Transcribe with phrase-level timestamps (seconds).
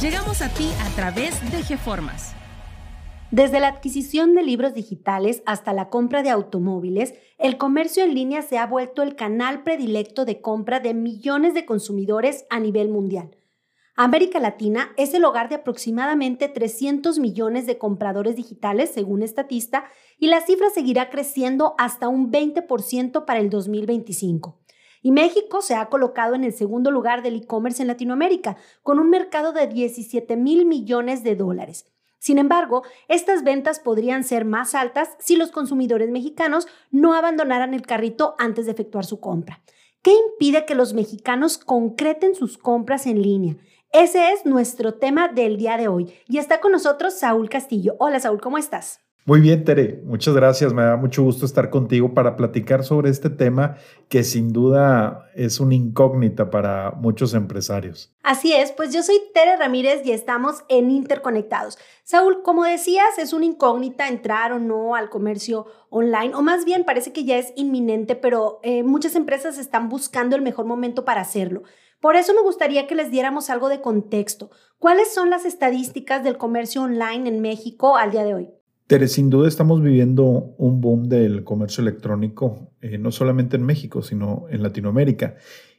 [0.00, 2.32] Llegamos a ti a través de GeFormas.
[3.30, 8.40] Desde la adquisición de libros digitales hasta la compra de automóviles, el comercio en línea
[8.40, 13.36] se ha vuelto el canal predilecto de compra de millones de consumidores a nivel mundial.
[13.94, 19.84] América Latina es el hogar de aproximadamente 300 millones de compradores digitales, según Estatista,
[20.18, 24.61] y la cifra seguirá creciendo hasta un 20% para el 2025
[25.02, 29.10] y México se ha colocado en el segundo lugar del e-commerce en Latinoamérica, con un
[29.10, 31.86] mercado de 17 mil millones de dólares.
[32.18, 37.82] Sin embargo, estas ventas podrían ser más altas si los consumidores mexicanos no abandonaran el
[37.82, 39.60] carrito antes de efectuar su compra.
[40.02, 43.56] ¿Qué impide que los mexicanos concreten sus compras en línea?
[43.92, 46.14] Ese es nuestro tema del día de hoy.
[46.28, 47.96] Y está con nosotros Saúl Castillo.
[47.98, 49.00] Hola Saúl, ¿cómo estás?
[49.24, 50.72] Muy bien, Tere, muchas gracias.
[50.72, 53.76] Me da mucho gusto estar contigo para platicar sobre este tema
[54.08, 58.12] que sin duda es una incógnita para muchos empresarios.
[58.24, 61.78] Así es, pues yo soy Tere Ramírez y estamos en Interconectados.
[62.02, 66.84] Saúl, como decías, es una incógnita entrar o no al comercio online, o más bien
[66.84, 71.20] parece que ya es inminente, pero eh, muchas empresas están buscando el mejor momento para
[71.20, 71.62] hacerlo.
[72.00, 74.50] Por eso me gustaría que les diéramos algo de contexto.
[74.80, 78.61] ¿Cuáles son las estadísticas del comercio online en México al día de hoy?
[78.86, 84.02] Tere, sin duda estamos viviendo un boom del comercio electrónico, eh, no solamente en México,
[84.02, 85.36] sino en Latinoamérica.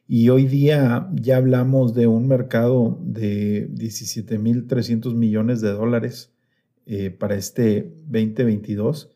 [0.07, 6.33] Y hoy día ya hablamos de un mercado de 17.300 millones de dólares
[6.85, 9.11] eh, para este 2022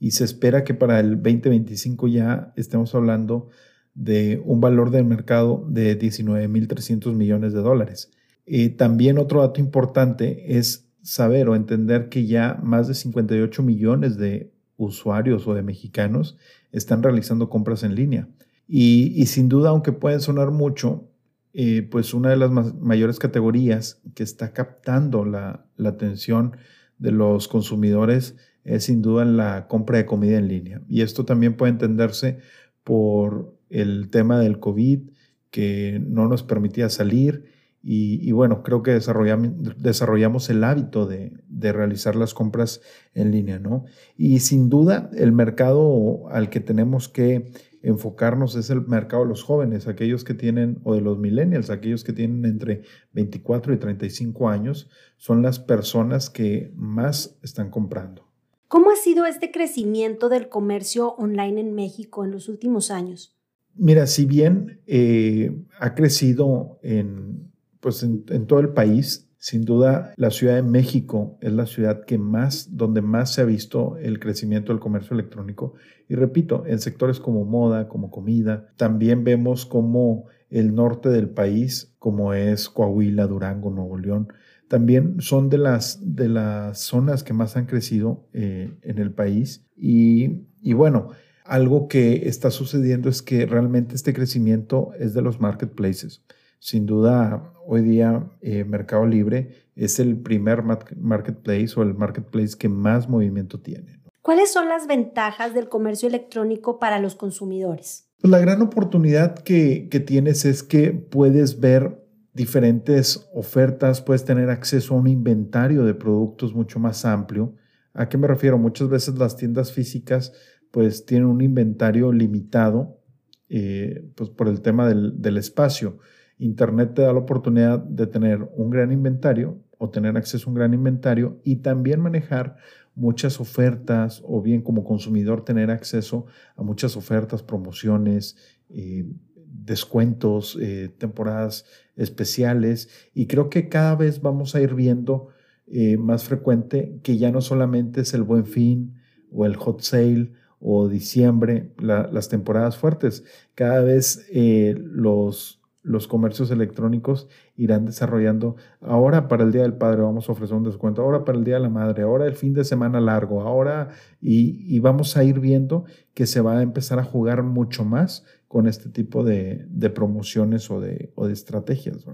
[0.00, 3.50] y se espera que para el 2025 ya estemos hablando
[3.94, 8.10] de un valor del mercado de 19.300 millones de dólares.
[8.46, 14.16] Eh, también otro dato importante es saber o entender que ya más de 58 millones
[14.16, 16.38] de usuarios o de mexicanos
[16.70, 18.28] están realizando compras en línea.
[18.66, 21.08] Y, sin duda, aunque pueden sonar mucho,
[21.52, 26.56] eh, pues una de las mayores categorías que está captando la, atención
[26.98, 30.80] de los consumidores es sin duda la compra de comida en línea.
[30.88, 32.38] Y esto también puede entenderse
[32.84, 35.10] por el tema del COVID,
[35.50, 37.44] que no nos permitía salir
[37.84, 42.80] y, bueno, creo que desarrollamos, desarrollamos el hábito de, de, realizar las compras
[43.12, 43.86] en línea, ¿no?
[44.16, 47.50] Y sin duda, el mercado al que tenemos que
[47.82, 52.04] enfocarnos es el mercado de los jóvenes, aquellos que tienen, o de los millennials, aquellos
[52.04, 52.82] que tienen entre
[53.12, 58.28] 24 y 35 años, son las personas que más están comprando.
[58.68, 63.36] ¿Cómo ha sido este crecimiento del comercio online en México en los últimos años?
[63.74, 67.51] Mira, si bien eh, ha crecido en
[67.82, 69.28] pues en, todo el país.
[69.38, 73.44] Sin duda, la Ciudad de México es la ciudad que más, donde más se ha
[73.44, 75.74] visto el crecimiento del comercio electrónico.
[76.08, 81.92] Y repito, en sectores como moda, como comida, también vemos como el norte del país,
[81.98, 84.28] como es Coahuila, Durango, Nuevo León,
[84.68, 89.66] también son de las, de las zonas que más han crecido eh, en el país.
[89.76, 91.08] Y, y bueno,
[91.44, 96.22] algo que está sucediendo es que realmente este crecimiento es de los marketplaces.
[96.62, 102.68] Sin duda, hoy día eh, Mercado Libre es el primer marketplace o el marketplace que
[102.68, 104.00] más movimiento tiene.
[104.20, 108.12] ¿Cuáles son las ventajas del comercio electrónico para los consumidores?
[108.20, 112.00] Pues la gran oportunidad que, que tienes es que puedes ver
[112.32, 117.56] diferentes ofertas, puedes tener acceso a un inventario de productos mucho más amplio.
[117.92, 118.56] ¿A qué me refiero?
[118.56, 120.32] Muchas veces las tiendas físicas
[120.70, 123.00] pues tienen un inventario limitado
[123.48, 125.98] eh, pues por el tema del, del espacio.
[126.42, 130.56] Internet te da la oportunidad de tener un gran inventario o tener acceso a un
[130.56, 132.56] gran inventario y también manejar
[132.96, 138.36] muchas ofertas o bien como consumidor tener acceso a muchas ofertas, promociones,
[138.70, 139.06] eh,
[139.46, 142.88] descuentos, eh, temporadas especiales.
[143.14, 145.28] Y creo que cada vez vamos a ir viendo
[145.68, 148.96] eh, más frecuente que ya no solamente es el buen fin
[149.30, 153.24] o el hot sale o diciembre, las temporadas fuertes,
[153.54, 158.56] cada vez los los comercios electrónicos irán desarrollando.
[158.80, 161.54] Ahora para el Día del Padre vamos a ofrecer un descuento, ahora para el Día
[161.54, 163.90] de la Madre, ahora el fin de semana largo, ahora
[164.20, 165.84] y, vamos a ir viendo
[166.14, 170.80] que se va a empezar a jugar mucho más con este tipo de, promociones o
[170.80, 172.06] de, o de estrategias.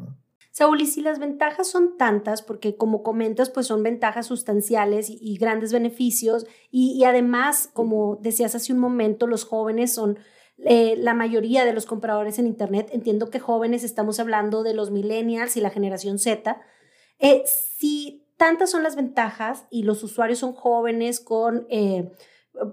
[0.59, 5.37] Saúl, y si las ventajas son tantas, porque como comentas, pues son ventajas sustanciales y,
[5.37, 10.19] grandes beneficios, y, además, como decías hace un momento, los jóvenes son
[10.65, 12.89] eh, la mayoría de los compradores en Internet.
[12.93, 16.61] Entiendo que jóvenes estamos hablando de los millennials y la generación Z.
[17.21, 22.11] Eh, si tantas son las ventajas y los usuarios son jóvenes con, eh,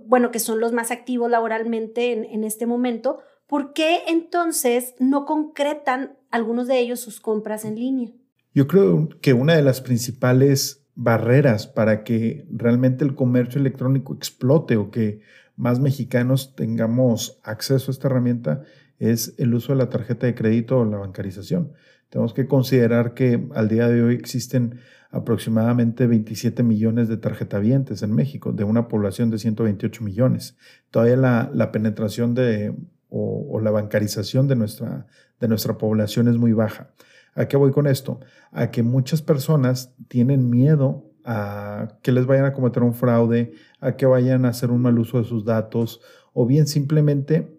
[0.05, 5.25] bueno, que son los más activos laboralmente en, en este momento, ¿por qué entonces no
[5.25, 8.11] concretan algunos de ellos sus compras en línea?
[8.53, 14.77] Yo creo que una de las principales barreras para que realmente el comercio electrónico explote
[14.77, 15.19] o que
[15.55, 18.63] más mexicanos tengamos acceso a esta herramienta
[18.99, 21.73] es el uso de la tarjeta de crédito o la bancarización.
[22.09, 24.79] Tenemos que considerar que al día de hoy existen
[25.11, 30.57] aproximadamente 27 millones de tarjetavientes en México, de una población de 128 millones.
[30.91, 32.73] Todavía la, la penetración de
[33.09, 35.07] o, la bancarización de nuestra,
[35.39, 36.91] de nuestra población es muy baja.
[37.33, 38.19] ¿A qué voy con esto?
[38.51, 43.95] A que muchas personas tienen miedo a que les vayan a cometer un fraude, a
[43.95, 46.01] que vayan a hacer un mal uso de sus datos,
[46.33, 47.55] o bien simplemente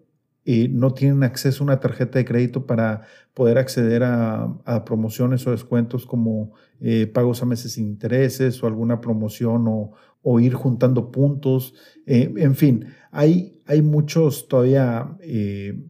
[0.49, 3.01] eh, no tienen acceso a una tarjeta de crédito para
[3.33, 9.01] poder acceder a, promociones o descuentos como eh, pagos a meses sin intereses o alguna
[9.01, 9.91] promoción o,
[10.39, 11.73] ir juntando puntos.
[12.05, 15.17] Eh, en fin, hay, hay muchos todavía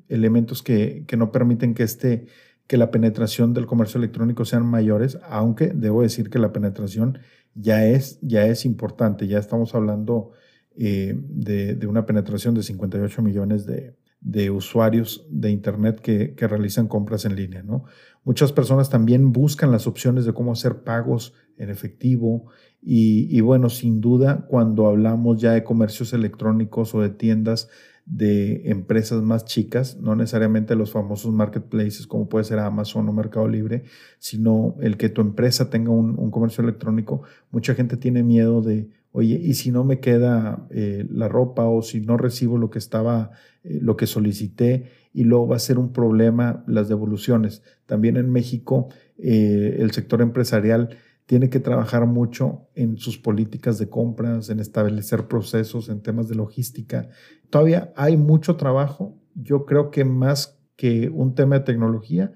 [0.09, 2.25] elementos que, que, no permiten que, este,
[2.67, 7.19] que la penetración del comercio electrónico sean mayores, aunque debo decir que la penetración
[7.55, 10.31] ya es, ya es importante, ya estamos hablando
[10.75, 16.47] eh, de, de, una penetración de 58 millones de, de usuarios de Internet que, que,
[16.47, 17.63] realizan compras en línea.
[17.63, 17.85] ¿no?
[18.23, 23.99] Muchas personas también buscan las opciones de cómo hacer pagos en efectivo, y, bueno, sin
[23.99, 27.69] duda, cuando hablamos ya de comercios electrónicos o de tiendas
[28.07, 33.49] de empresas más chicas, no necesariamente los famosos marketplaces como puede ser Amazon o Mercado
[33.49, 33.83] Libre,
[34.17, 39.35] sino el que tu empresa tenga un, comercio electrónico, mucha gente tiene miedo de, oye,
[39.35, 43.31] ¿y si no me queda eh, la ropa o si no recibo lo que estaba,
[43.63, 47.61] eh, lo que solicité y luego va a ser un problema las devoluciones?
[47.87, 48.87] También en México,
[49.17, 55.27] eh, el sector empresarial tiene que trabajar mucho en sus políticas de compras, en establecer
[55.27, 57.09] procesos, en temas de logística.
[57.49, 59.21] Todavía hay mucho trabajo.
[59.35, 62.31] Yo creo que más que un tema de tecnología,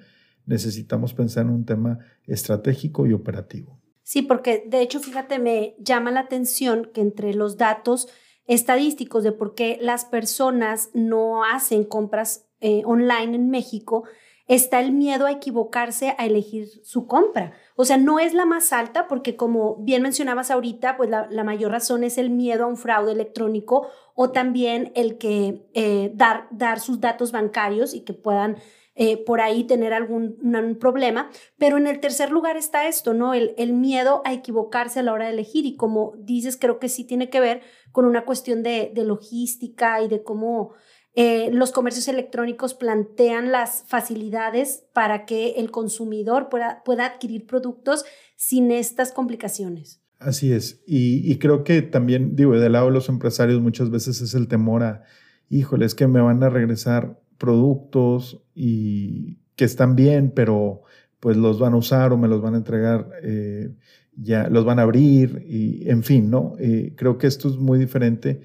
[0.45, 3.79] necesitamos pensar en un tema estratégico y operativo.
[4.03, 8.09] Sí, porque de hecho, fíjate, me llama la atención que entre los datos
[8.45, 14.03] estadísticos de por qué las personas no hacen compras eh, online en México,
[14.55, 17.53] está el miedo a equivocarse a elegir su compra.
[17.77, 21.71] O sea, no es la más alta porque como bien mencionabas ahorita, pues la, mayor
[21.71, 26.81] razón es el miedo a un fraude electrónico o también el que eh, dar, dar
[26.81, 28.57] sus datos bancarios y que puedan
[28.93, 31.29] eh, por ahí tener algún un problema.
[31.57, 33.33] Pero en el tercer lugar está esto, ¿no?
[33.33, 35.65] El, el, miedo a equivocarse a la hora de elegir.
[35.65, 37.61] Y como dices, creo que sí tiene que ver
[37.93, 40.73] con una cuestión de, de logística y de cómo
[41.13, 48.05] eh, los comercios electrónicos plantean las facilidades para que el consumidor pueda, pueda adquirir productos
[48.37, 50.01] sin estas complicaciones.
[50.21, 50.83] Así es.
[50.85, 54.83] Y, creo que también, digo, del lado de los empresarios muchas veces es el temor
[54.83, 55.03] a,
[55.49, 60.83] híjole, es que me van a regresar productos y que están bien, pero
[61.19, 63.75] pues los van a usar o me los van a entregar, eh,
[64.15, 66.55] ya los van a abrir y en fin, ¿no?
[66.59, 68.41] Eh, creo que esto es muy diferente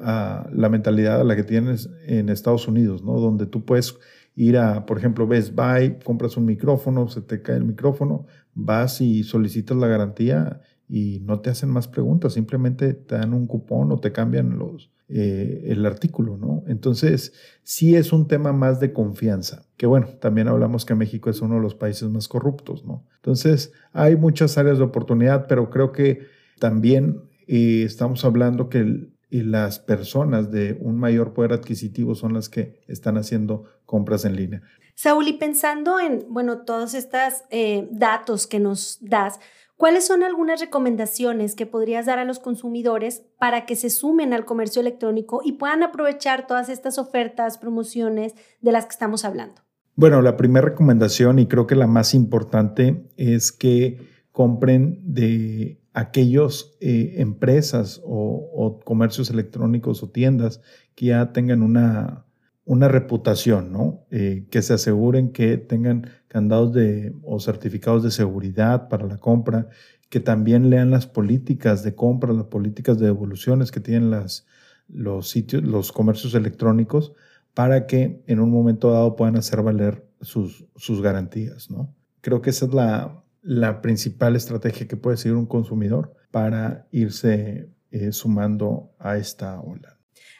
[0.00, 3.18] la mentalidad a la que tienes en Estados Unidos, ¿no?
[3.20, 3.96] Donde tú puedes
[4.34, 9.00] ir a, por ejemplo, Best Buy, compras un micrófono, se te cae el micrófono, vas
[9.00, 13.92] y solicitas la garantía y no te hacen más preguntas, simplemente te dan un cupón
[13.92, 16.64] o te cambian los, eh, el artículo, ¿no?
[16.66, 21.40] Entonces, sí es un tema más de confianza, que bueno, también hablamos que México es
[21.42, 23.06] uno de los países más corruptos, ¿no?
[23.16, 26.26] Entonces, hay muchas áreas de oportunidad, pero creo que
[26.58, 32.34] también eh, estamos hablando que el, y las personas de un mayor poder adquisitivo son
[32.34, 34.62] las que están haciendo compras en línea.
[34.94, 39.40] Saúl, y pensando en, bueno, todos estos eh, datos que nos das,
[39.76, 44.44] ¿cuáles son algunas recomendaciones que podrías dar a los consumidores para que se sumen al
[44.44, 49.62] comercio electrónico y puedan aprovechar todas estas ofertas, promociones de las que estamos hablando?
[49.94, 56.76] Bueno, la primera recomendación y creo que la más importante es que compren de aquellas
[56.80, 60.60] eh, empresas o, comercios electrónicos o tiendas
[60.94, 62.24] que ya tengan una,
[62.64, 64.04] una reputación, ¿no?
[64.10, 69.68] Eh, que se aseguren que tengan candados de, o certificados de seguridad para la compra,
[70.08, 74.46] que también lean las políticas de compra, las políticas de devoluciones que tienen las,
[74.88, 77.12] los sitios, los comercios electrónicos,
[77.54, 81.94] para que en un momento dado puedan hacer valer sus, sus garantías, ¿no?
[82.20, 87.70] Creo que esa es la, la principal estrategia que puede seguir un consumidor para irse
[87.90, 89.98] eh, sumando a esta ola.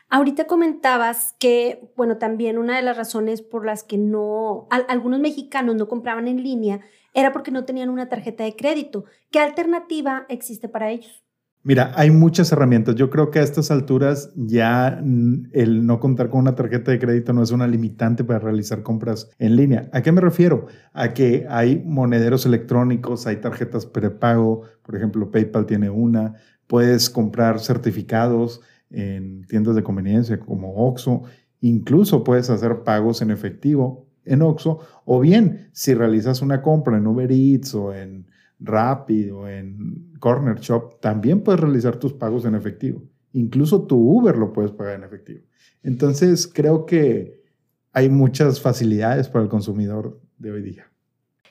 [0.09, 5.76] Ahorita comentabas que, bueno, también una de las razones por las que no, algunos mexicanos
[5.76, 6.80] no compraban en línea
[7.14, 9.04] era porque no tenían una tarjeta de crédito.
[9.30, 11.25] ¿Qué alternativa existe para ellos?
[11.62, 12.95] Mira, hay muchas herramientas.
[12.95, 14.99] Yo creo que a estas alturas ya
[15.52, 19.31] el no contar con una tarjeta de crédito no es una limitante para realizar compras
[19.38, 19.90] en línea.
[19.93, 20.69] ¿A qué me refiero?
[20.95, 26.35] A que hay monederos electrónicos, hay tarjetas prepago, por ejemplo, PayPal tiene una,
[26.67, 31.25] puedes comprar certificados en tiendas de conveniencia como Oxxo,
[31.61, 37.07] incluso puedes hacer pagos en efectivo en Oxxo o bien si realizas una compra en
[37.07, 38.26] Uber Eats o en
[38.61, 43.02] Rapid o en Corner Shop, también puedes realizar tus pagos en efectivo.
[43.33, 45.40] Incluso tu Uber lo puedes pagar en efectivo.
[45.83, 47.43] Entonces, creo que
[47.93, 50.90] hay muchas facilidades para el consumidor de hoy día.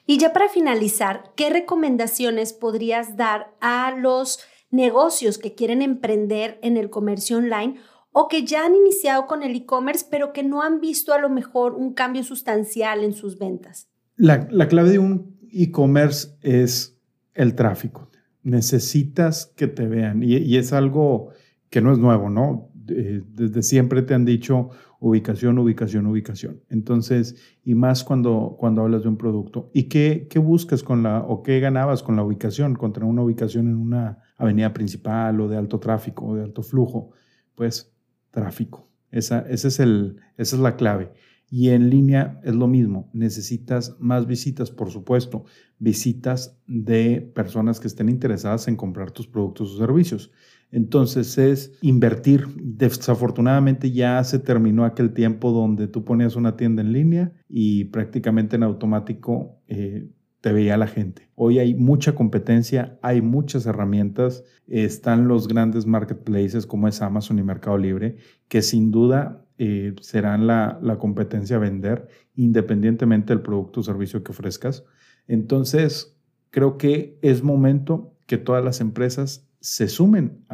[0.06, 4.40] Y ya para finalizar, ¿qué recomendaciones podrías dar a los
[4.72, 7.76] negocios que quieren emprender en el comercio online
[8.12, 11.30] o que ya han iniciado con el e-commerce, pero que no han visto a lo
[11.30, 13.88] mejor un cambio sustancial en sus ventas?
[14.16, 16.99] La, la clave de un e-commerce es
[17.40, 18.10] el tráfico.
[18.44, 21.30] Necesitas que te vean y, es algo
[21.70, 22.70] que no es nuevo, ¿no?
[22.74, 26.62] desde siempre te han dicho ubicación, ubicación, ubicación.
[26.70, 29.70] Entonces, y más cuando, cuando hablas de un producto.
[29.74, 33.68] ¿Y qué, qué buscas con la, o qué ganabas con la ubicación, contra una ubicación
[33.68, 37.12] en una avenida principal o de alto tráfico o de alto flujo?
[37.54, 37.94] Pues
[38.32, 38.90] tráfico.
[39.12, 41.14] Esa, ese es el, esa es la clave.
[41.50, 45.46] Y en línea es lo mismo, necesitas más visitas, por supuesto,
[45.80, 50.32] visitas de personas que estén interesadas en comprar tus productos o servicios.
[50.72, 52.46] Entonces es invertir.
[52.56, 58.56] Desafortunadamente ya se terminó aquel tiempo donde tú ponías una tienda en línea y prácticamente
[58.56, 60.10] en automático eh,
[60.42, 61.30] te veía la gente.
[61.36, 67.44] Hoy hay mucha competencia, hay muchas herramientas, están los grandes marketplaces como es Amazon y
[67.44, 73.84] Mercado Libre, que sin duda eh, serán la, competencia a vender independientemente del producto o
[73.84, 74.86] servicio que ofrezcas.
[75.28, 76.18] Entonces,
[76.50, 80.46] creo que es momento que todas las empresas se sumen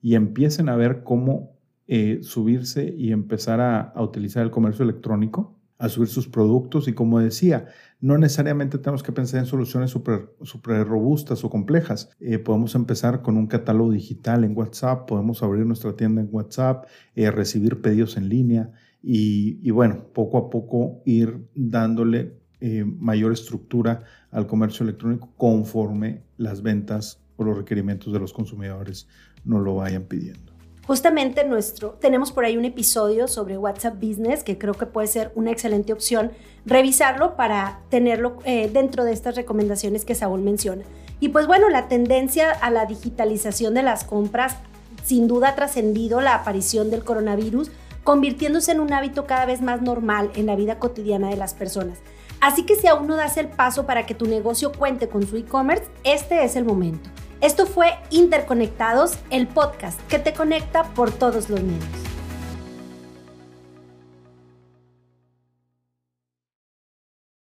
[0.00, 1.58] y empiecen a ver cómo
[1.88, 7.20] eh, subirse y empezar a, utilizar el comercio electrónico, a subir sus productos y como
[7.20, 7.66] decía,
[8.02, 12.10] no necesariamente tenemos que pensar en soluciones súper super robustas o complejas.
[12.20, 16.84] Eh, podemos empezar con un catálogo digital en WhatsApp, podemos abrir nuestra tienda en WhatsApp,
[17.16, 18.70] eh, recibir pedidos en línea
[19.02, 26.60] y, bueno, poco a poco ir dándole eh, mayor estructura al comercio electrónico conforme las
[26.60, 29.08] ventas o los requerimientos de los consumidores
[29.44, 30.49] nos lo vayan pidiendo.
[30.90, 35.30] Justamente nuestro, tenemos por ahí un episodio sobre WhatsApp Business que creo que puede ser
[35.36, 36.32] una excelente opción
[36.66, 40.82] revisarlo para tenerlo eh, dentro de estas recomendaciones que Saúl menciona.
[41.20, 44.56] Y pues bueno, la tendencia a la digitalización de las compras
[45.04, 47.70] sin duda ha trascendido la aparición del coronavirus,
[48.02, 51.98] convirtiéndose en un hábito cada vez más normal en la vida cotidiana de las personas.
[52.40, 55.36] Así que si aún no das el paso para que tu negocio cuente con su
[55.36, 57.10] e-commerce, este es el momento.
[57.40, 62.09] Esto fue Interconectados, el podcast que te conecta por todos los medios.